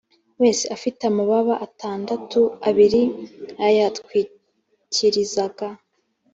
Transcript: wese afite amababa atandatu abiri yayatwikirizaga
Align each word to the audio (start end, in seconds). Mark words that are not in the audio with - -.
wese 0.41 0.63
afite 0.75 1.01
amababa 1.11 1.53
atandatu 1.65 2.39
abiri 2.67 3.01
yayatwikirizaga 3.61 5.67